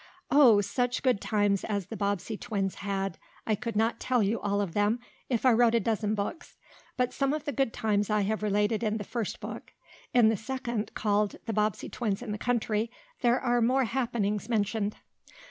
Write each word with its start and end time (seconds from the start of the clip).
Oh! 0.31 0.61
such 0.61 1.03
good 1.03 1.21
times 1.21 1.63
as 1.63 1.85
the 1.85 1.95
Bobbsey 1.95 2.35
twins 2.35 2.73
had! 2.81 3.19
I 3.45 3.53
could 3.53 3.75
not 3.75 3.99
tell 3.99 4.23
you 4.23 4.41
all 4.41 4.59
of 4.59 4.73
them, 4.73 4.99
if 5.29 5.45
I 5.45 5.51
wrote 5.53 5.75
a 5.75 5.79
dozen 5.79 6.15
books. 6.15 6.55
But 6.97 7.13
some 7.13 7.33
of 7.33 7.45
the 7.45 7.51
good 7.51 7.71
times 7.71 8.09
I 8.09 8.21
have 8.21 8.41
related 8.41 8.81
in 8.81 8.97
the 8.97 9.03
first 9.03 9.39
book. 9.39 9.73
In 10.11 10.29
the 10.29 10.37
second, 10.37 10.95
called 10.95 11.35
"The 11.45 11.53
Bobbsey 11.53 11.87
Twins 11.87 12.23
in 12.23 12.31
the 12.31 12.39
Country," 12.39 12.89
there 13.21 13.39
are 13.39 13.61
more 13.61 13.83
happenings 13.83 14.49
mentioned. 14.49 14.97